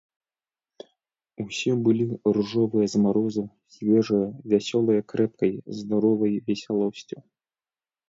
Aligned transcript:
Усе 1.43 1.73
былі 1.87 2.07
ружовыя 2.39 2.87
з 2.95 3.03
марозу, 3.05 3.43
свежыя, 3.77 4.27
вясёлыя 4.55 5.01
крэпкай, 5.15 5.57
здаровай 5.85 6.33
весялосцю. 6.53 7.17